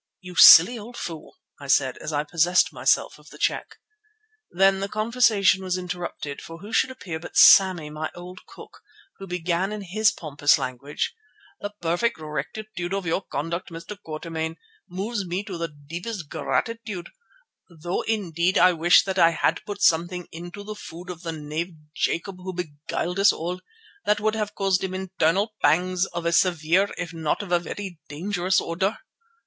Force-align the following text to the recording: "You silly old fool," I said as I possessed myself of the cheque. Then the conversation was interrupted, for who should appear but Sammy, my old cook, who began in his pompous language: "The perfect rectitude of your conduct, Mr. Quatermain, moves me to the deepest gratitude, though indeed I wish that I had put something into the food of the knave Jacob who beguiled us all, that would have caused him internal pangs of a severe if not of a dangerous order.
"You 0.19 0.33
silly 0.35 0.79
old 0.79 0.97
fool," 0.97 1.37
I 1.59 1.67
said 1.67 1.99
as 1.99 2.11
I 2.11 2.23
possessed 2.23 2.73
myself 2.73 3.19
of 3.19 3.29
the 3.29 3.37
cheque. 3.37 3.75
Then 4.49 4.79
the 4.79 4.89
conversation 4.89 5.63
was 5.63 5.77
interrupted, 5.77 6.41
for 6.41 6.57
who 6.57 6.73
should 6.73 6.89
appear 6.89 7.19
but 7.19 7.37
Sammy, 7.37 7.91
my 7.91 8.09
old 8.15 8.43
cook, 8.47 8.81
who 9.17 9.27
began 9.27 9.71
in 9.71 9.81
his 9.83 10.11
pompous 10.11 10.57
language: 10.57 11.13
"The 11.59 11.75
perfect 11.83 12.17
rectitude 12.19 12.95
of 12.95 13.05
your 13.05 13.21
conduct, 13.21 13.69
Mr. 13.69 13.95
Quatermain, 13.95 14.55
moves 14.89 15.23
me 15.23 15.43
to 15.43 15.55
the 15.55 15.67
deepest 15.67 16.29
gratitude, 16.29 17.09
though 17.69 18.01
indeed 18.01 18.57
I 18.57 18.73
wish 18.73 19.03
that 19.03 19.19
I 19.19 19.29
had 19.29 19.63
put 19.67 19.83
something 19.83 20.27
into 20.31 20.63
the 20.63 20.73
food 20.73 21.11
of 21.11 21.21
the 21.21 21.31
knave 21.31 21.75
Jacob 21.95 22.37
who 22.39 22.53
beguiled 22.55 23.19
us 23.19 23.31
all, 23.31 23.61
that 24.05 24.19
would 24.19 24.33
have 24.33 24.55
caused 24.55 24.83
him 24.83 24.95
internal 24.95 25.53
pangs 25.61 26.07
of 26.07 26.25
a 26.25 26.31
severe 26.31 26.91
if 26.97 27.13
not 27.13 27.43
of 27.43 27.51
a 27.51 27.99
dangerous 28.09 28.59
order. 28.59 28.97